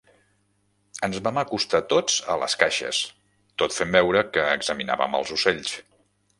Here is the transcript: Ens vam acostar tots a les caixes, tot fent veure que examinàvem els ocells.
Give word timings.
Ens 1.07 1.19
vam 1.27 1.37
acostar 1.41 1.81
tots 1.91 2.15
a 2.35 2.39
les 2.45 2.57
caixes, 2.63 3.03
tot 3.63 3.79
fent 3.79 3.95
veure 3.99 4.27
que 4.33 4.49
examinàvem 4.59 5.23
els 5.23 5.39
ocells. 5.41 5.81